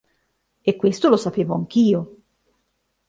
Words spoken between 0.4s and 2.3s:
E questo lo sapevo anch'io.